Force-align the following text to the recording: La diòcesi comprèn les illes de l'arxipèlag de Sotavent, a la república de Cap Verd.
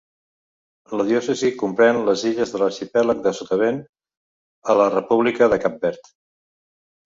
La 0.99 1.03
diòcesi 1.09 1.51
comprèn 1.59 1.99
les 2.07 2.23
illes 2.31 2.55
de 2.55 2.63
l'arxipèlag 2.63 3.23
de 3.27 3.35
Sotavent, 3.43 3.79
a 4.75 4.79
la 4.83 4.91
república 4.99 5.55
de 5.57 5.65
Cap 5.69 5.81
Verd. 5.89 6.15